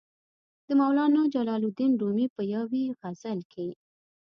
[0.67, 3.67] د مولانا جلال الدین رومي په یوې غزل کې.